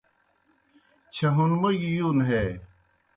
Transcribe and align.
چھہُونموگیْ 1.13 1.91
یُون 1.97 2.17
ہے 2.27 2.43